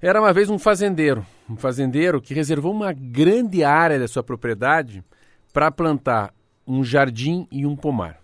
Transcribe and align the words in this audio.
Era 0.00 0.20
uma 0.20 0.32
vez 0.32 0.50
um 0.50 0.58
fazendeiro, 0.58 1.26
um 1.48 1.56
fazendeiro 1.56 2.20
que 2.20 2.34
reservou 2.34 2.72
uma 2.72 2.92
grande 2.92 3.64
área 3.64 3.98
da 3.98 4.06
sua 4.06 4.22
propriedade 4.22 5.02
para 5.52 5.70
plantar 5.70 6.34
um 6.66 6.84
jardim 6.84 7.48
e 7.50 7.64
um 7.64 7.74
pomar. 7.74 8.20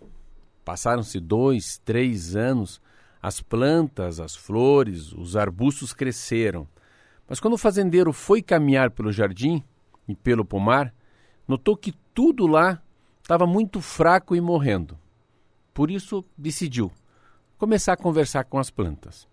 Passaram-se 0.65 1.19
dois, 1.19 1.79
três 1.79 2.37
anos, 2.37 2.81
as 3.23 3.41
plantas, 3.41 4.21
as 4.21 4.37
flores, 4.37 5.13
os 5.13 5.35
arbustos 5.35 5.93
cresceram. 5.93 6.69
Mas 7.29 7.41
quando 7.41 7.55
o 7.55 7.59
fazendeiro 7.59 8.13
foi 8.13 8.43
caminhar 8.43 8.91
pelo 8.91 9.11
jardim 9.11 9.63
e 10.07 10.15
pelo 10.15 10.45
pomar, 10.45 10.93
notou 11.49 11.77
que 11.77 11.95
tudo 12.13 12.47
lá 12.47 12.83
estava 13.23 13.47
muito 13.47 13.81
fraco 13.81 14.37
e 14.37 14.41
morrendo. 14.41 14.99
Por 15.73 15.91
isso 15.91 16.25
decidiu 16.37 16.91
começar 17.59 17.93
a 17.93 17.97
conversar 17.97 18.45
com 18.45 18.59
as 18.59 18.71
plantas. 18.71 19.27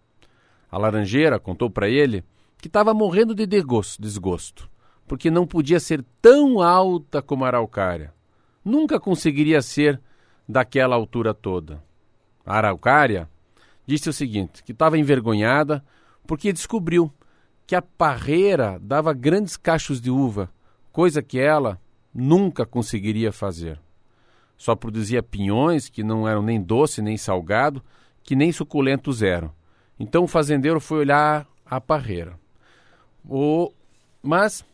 A 0.72 0.78
laranjeira 0.78 1.40
contou 1.40 1.70
para 1.70 1.90
ele 1.90 2.24
que 2.58 2.68
estava 2.68 2.94
morrendo 2.94 3.34
de 3.34 3.46
desgosto, 3.46 4.70
porque 5.08 5.32
não 5.32 5.48
podia 5.48 5.80
ser 5.80 6.06
tão 6.22 6.62
alta 6.62 7.22
como 7.22 7.44
a 7.44 7.48
araucária. 7.48 8.14
Nunca 8.64 9.00
conseguiria 9.00 9.62
ser 9.62 10.00
daquela 10.48 10.96
altura 10.96 11.34
toda. 11.34 11.84
A 12.46 12.58
araucária 12.58 13.28
disse 13.86 14.10
o 14.10 14.14
seguinte, 14.14 14.64
que 14.64 14.72
estava 14.72 14.98
envergonhada 14.98 15.84
porque 16.28 16.54
descobriu 16.54 17.12
que 17.66 17.76
a 17.76 17.82
parreira 17.82 18.80
dava 18.80 19.14
grandes 19.14 19.58
cachos 19.58 20.00
de 20.00 20.12
uva, 20.12 20.52
coisa 20.92 21.24
que 21.24 21.40
ela 21.40 21.80
nunca 22.14 22.66
conseguiria 22.66 23.32
fazer. 23.32 23.80
Só 24.60 24.76
produzia 24.76 25.24
pinhões 25.24 25.88
que 25.88 26.04
não 26.04 26.28
eram 26.28 26.42
nem 26.42 26.62
doce 26.62 27.02
nem 27.02 27.16
salgado, 27.16 27.82
que 28.22 28.36
nem 28.36 28.52
suculentos 28.52 29.24
eram. 29.24 29.52
Então 29.98 30.26
o 30.26 30.28
fazendeiro 30.28 30.82
foi 30.82 31.00
olhar 31.00 31.48
a 31.66 31.80
parreira. 31.80 32.38
O... 33.28 33.72
Mas, 34.22 34.66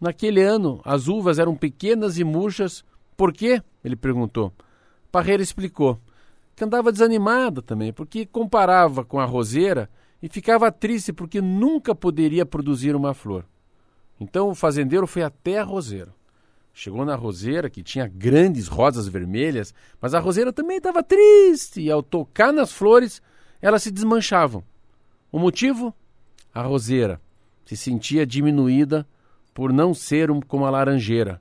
naquele 0.00 0.40
ano, 0.40 0.80
as 0.84 1.08
uvas 1.08 1.40
eram 1.40 1.56
pequenas 1.56 2.16
e 2.16 2.22
murchas. 2.22 2.84
Por 3.16 3.32
quê? 3.32 3.60
Ele 3.84 3.96
perguntou. 3.96 4.52
Parreira 5.10 5.42
explicou 5.42 5.98
que 6.54 6.62
andava 6.62 6.92
desanimada 6.92 7.60
também, 7.60 7.92
porque 7.92 8.24
comparava 8.24 9.04
com 9.04 9.18
a 9.18 9.24
roseira 9.24 9.90
e 10.22 10.28
ficava 10.28 10.70
triste 10.70 11.12
porque 11.12 11.40
nunca 11.40 11.92
poderia 11.92 12.46
produzir 12.46 12.94
uma 12.94 13.12
flor. 13.12 13.44
Então 14.20 14.50
o 14.50 14.54
fazendeiro 14.54 15.08
foi 15.08 15.22
até 15.22 15.58
a 15.58 15.64
roseira. 15.64 16.14
Chegou 16.76 17.04
na 17.04 17.14
roseira, 17.14 17.70
que 17.70 17.84
tinha 17.84 18.08
grandes 18.08 18.66
rosas 18.66 19.06
vermelhas, 19.06 19.72
mas 20.00 20.12
a 20.12 20.18
roseira 20.18 20.52
também 20.52 20.78
estava 20.78 21.04
triste 21.04 21.80
e 21.80 21.88
ao 21.88 22.02
tocar 22.02 22.52
nas 22.52 22.72
flores, 22.72 23.22
elas 23.62 23.84
se 23.84 23.92
desmanchavam. 23.92 24.64
O 25.30 25.38
motivo? 25.38 25.94
A 26.52 26.62
roseira 26.62 27.20
se 27.64 27.76
sentia 27.76 28.26
diminuída 28.26 29.06
por 29.54 29.72
não 29.72 29.94
ser 29.94 30.32
um, 30.32 30.40
como 30.40 30.66
a 30.66 30.70
laranjeira, 30.70 31.40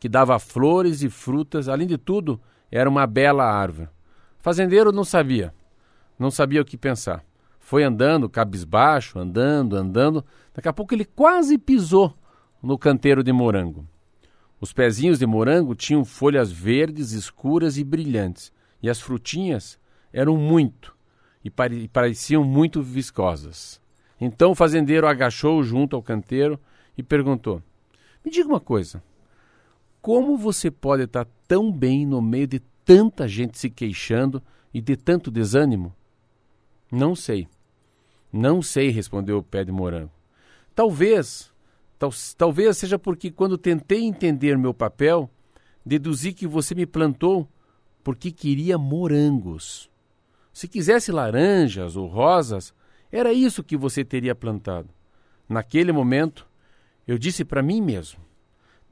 que 0.00 0.08
dava 0.08 0.38
flores 0.38 1.02
e 1.02 1.10
frutas, 1.10 1.68
além 1.68 1.86
de 1.86 1.98
tudo, 1.98 2.40
era 2.70 2.88
uma 2.88 3.06
bela 3.06 3.44
árvore. 3.44 3.90
Fazendeiro 4.38 4.90
não 4.90 5.04
sabia, 5.04 5.54
não 6.18 6.30
sabia 6.30 6.62
o 6.62 6.64
que 6.64 6.78
pensar. 6.78 7.22
Foi 7.60 7.84
andando, 7.84 8.28
cabisbaixo, 8.28 9.18
andando, 9.18 9.76
andando. 9.76 10.24
Daqui 10.54 10.68
a 10.68 10.72
pouco 10.72 10.94
ele 10.94 11.04
quase 11.04 11.58
pisou 11.58 12.16
no 12.62 12.78
canteiro 12.78 13.22
de 13.22 13.32
morango. 13.32 13.86
Os 14.62 14.72
pezinhos 14.72 15.18
de 15.18 15.26
morango 15.26 15.74
tinham 15.74 16.04
folhas 16.04 16.52
verdes, 16.52 17.10
escuras 17.10 17.76
e 17.78 17.82
brilhantes, 17.82 18.52
e 18.80 18.88
as 18.88 19.00
frutinhas 19.00 19.76
eram 20.12 20.36
muito 20.36 20.96
e, 21.44 21.50
pare 21.50 21.88
pareciam 21.88 22.44
muito 22.44 22.80
viscosas. 22.80 23.80
Então 24.20 24.52
o 24.52 24.54
fazendeiro 24.54 25.08
agachou 25.08 25.64
junto 25.64 25.96
ao 25.96 26.02
canteiro 26.02 26.60
e 26.96 27.02
perguntou: 27.02 27.60
Me 28.24 28.30
diga 28.30 28.48
uma 28.48 28.60
coisa, 28.60 29.02
como 30.00 30.38
você 30.38 30.70
pode 30.70 31.02
estar 31.02 31.26
tão 31.48 31.72
bem 31.72 32.06
no 32.06 32.22
meio 32.22 32.46
de 32.46 32.60
tanta 32.84 33.26
gente 33.26 33.58
se 33.58 33.68
queixando 33.68 34.40
e 34.72 34.80
de 34.80 34.94
tanto 34.96 35.28
desânimo? 35.28 35.92
Não 36.88 37.16
sei. 37.16 37.48
Não 38.32 38.62
sei, 38.62 38.90
respondeu 38.90 39.38
o 39.38 39.42
pé 39.42 39.64
de 39.64 39.72
morango. 39.72 40.12
Talvez 40.72 41.51
Tal, 42.02 42.10
talvez 42.36 42.78
seja 42.78 42.98
porque, 42.98 43.30
quando 43.30 43.56
tentei 43.56 44.02
entender 44.02 44.58
meu 44.58 44.74
papel, 44.74 45.30
deduzi 45.86 46.32
que 46.32 46.48
você 46.48 46.74
me 46.74 46.84
plantou 46.84 47.48
porque 48.02 48.32
queria 48.32 48.76
morangos. 48.76 49.88
Se 50.52 50.66
quisesse 50.66 51.12
laranjas 51.12 51.94
ou 51.94 52.08
rosas, 52.08 52.74
era 53.12 53.32
isso 53.32 53.62
que 53.62 53.76
você 53.76 54.04
teria 54.04 54.34
plantado. 54.34 54.88
Naquele 55.48 55.92
momento, 55.92 56.44
eu 57.06 57.16
disse 57.16 57.44
para 57.44 57.62
mim 57.62 57.80
mesmo: 57.80 58.18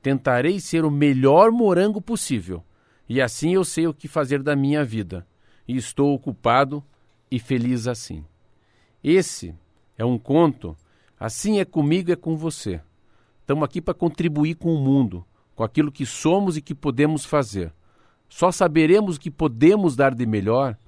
tentarei 0.00 0.60
ser 0.60 0.84
o 0.84 0.90
melhor 0.90 1.50
morango 1.50 2.00
possível, 2.00 2.62
e 3.08 3.20
assim 3.20 3.54
eu 3.54 3.64
sei 3.64 3.88
o 3.88 3.94
que 3.94 4.06
fazer 4.06 4.40
da 4.40 4.54
minha 4.54 4.84
vida, 4.84 5.26
e 5.66 5.76
estou 5.76 6.14
ocupado 6.14 6.80
e 7.28 7.40
feliz 7.40 7.88
assim. 7.88 8.24
Esse 9.02 9.52
é 9.98 10.04
um 10.04 10.16
conto, 10.16 10.76
assim 11.18 11.58
é 11.58 11.64
comigo 11.64 12.10
e 12.10 12.12
é 12.12 12.16
com 12.16 12.36
você. 12.36 12.80
Estamos 13.50 13.64
aqui 13.64 13.80
para 13.80 13.92
contribuir 13.92 14.54
com 14.54 14.72
o 14.72 14.78
mundo, 14.78 15.24
com 15.56 15.64
aquilo 15.64 15.90
que 15.90 16.06
somos 16.06 16.56
e 16.56 16.62
que 16.62 16.72
podemos 16.72 17.24
fazer. 17.24 17.74
Só 18.28 18.52
saberemos 18.52 19.16
o 19.16 19.20
que 19.20 19.28
podemos 19.28 19.96
dar 19.96 20.14
de 20.14 20.24
melhor 20.24 20.78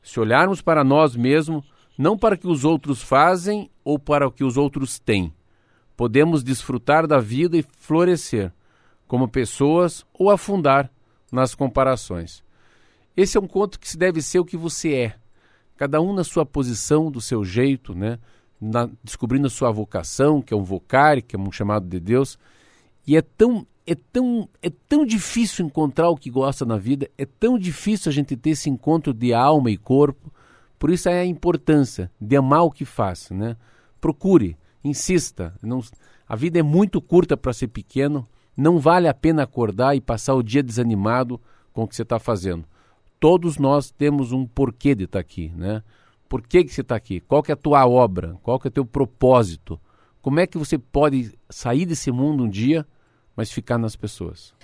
se 0.00 0.20
olharmos 0.20 0.62
para 0.62 0.84
nós 0.84 1.16
mesmos, 1.16 1.64
não 1.98 2.16
para 2.16 2.36
o 2.36 2.38
que 2.38 2.46
os 2.46 2.64
outros 2.64 3.02
fazem 3.02 3.68
ou 3.82 3.98
para 3.98 4.24
o 4.24 4.30
que 4.30 4.44
os 4.44 4.56
outros 4.56 5.00
têm. 5.00 5.34
Podemos 5.96 6.44
desfrutar 6.44 7.08
da 7.08 7.18
vida 7.18 7.56
e 7.56 7.64
florescer 7.76 8.52
como 9.08 9.26
pessoas 9.26 10.06
ou 10.14 10.30
afundar 10.30 10.92
nas 11.32 11.56
comparações. 11.56 12.44
Esse 13.16 13.36
é 13.36 13.40
um 13.40 13.48
conto 13.48 13.80
que 13.80 13.88
se 13.88 13.98
deve 13.98 14.22
ser 14.22 14.38
o 14.38 14.44
que 14.44 14.56
você 14.56 14.94
é, 14.94 15.16
cada 15.76 16.00
um 16.00 16.14
na 16.14 16.22
sua 16.22 16.46
posição, 16.46 17.10
do 17.10 17.20
seu 17.20 17.44
jeito, 17.44 17.96
né? 17.96 18.20
Na, 18.62 18.88
descobrindo 19.02 19.48
a 19.48 19.50
sua 19.50 19.72
vocação, 19.72 20.40
que 20.40 20.54
é 20.54 20.56
um 20.56 20.62
vocário, 20.62 21.20
que 21.20 21.34
é 21.34 21.38
um 21.38 21.50
chamado 21.50 21.88
de 21.88 21.98
Deus. 21.98 22.38
E 23.04 23.16
é 23.16 23.22
tão, 23.22 23.66
é 23.84 23.96
tão, 23.96 24.48
é 24.62 24.70
tão 24.88 25.04
difícil 25.04 25.66
encontrar 25.66 26.08
o 26.08 26.16
que 26.16 26.30
gosta 26.30 26.64
na 26.64 26.78
vida, 26.78 27.10
é 27.18 27.26
tão 27.26 27.58
difícil 27.58 28.08
a 28.08 28.12
gente 28.12 28.36
ter 28.36 28.50
esse 28.50 28.70
encontro 28.70 29.12
de 29.12 29.34
alma 29.34 29.68
e 29.68 29.76
corpo. 29.76 30.32
Por 30.78 30.90
isso 30.90 31.08
é 31.08 31.20
a 31.20 31.26
importância 31.26 32.08
de 32.20 32.36
amar 32.36 32.62
o 32.62 32.70
que 32.70 32.84
faz, 32.84 33.30
né? 33.30 33.56
Procure, 34.00 34.56
insista. 34.84 35.54
Não, 35.60 35.80
a 36.28 36.36
vida 36.36 36.60
é 36.60 36.62
muito 36.62 37.00
curta 37.00 37.36
para 37.36 37.52
ser 37.52 37.68
pequeno. 37.68 38.28
Não 38.56 38.78
vale 38.78 39.08
a 39.08 39.14
pena 39.14 39.42
acordar 39.42 39.96
e 39.96 40.00
passar 40.00 40.34
o 40.34 40.42
dia 40.42 40.62
desanimado 40.62 41.40
com 41.72 41.82
o 41.82 41.88
que 41.88 41.96
você 41.96 42.02
está 42.02 42.18
fazendo. 42.18 42.64
Todos 43.18 43.58
nós 43.58 43.90
temos 43.90 44.30
um 44.32 44.46
porquê 44.46 44.94
de 44.94 45.04
estar 45.04 45.18
tá 45.18 45.20
aqui, 45.20 45.52
né? 45.56 45.82
Por 46.32 46.40
que, 46.40 46.64
que 46.64 46.72
você 46.72 46.80
está 46.80 46.96
aqui? 46.96 47.20
Qual 47.20 47.42
que 47.42 47.52
é 47.52 47.54
a 47.54 47.56
tua 47.56 47.86
obra? 47.86 48.38
Qual 48.42 48.58
que 48.58 48.66
é 48.66 48.70
o 48.70 48.72
teu 48.72 48.86
propósito? 48.86 49.78
Como 50.22 50.40
é 50.40 50.46
que 50.46 50.56
você 50.56 50.78
pode 50.78 51.38
sair 51.50 51.84
desse 51.84 52.10
mundo 52.10 52.44
um 52.44 52.48
dia, 52.48 52.86
mas 53.36 53.52
ficar 53.52 53.76
nas 53.76 53.94
pessoas? 53.96 54.54